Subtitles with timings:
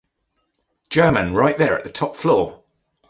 [0.89, 2.63] ‘’German, right there at the top floor.’’